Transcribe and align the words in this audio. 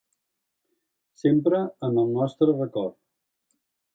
Sempre 1.23 1.59
en 1.89 2.01
el 2.05 2.09
nostre 2.15 2.49
record. 2.63 2.97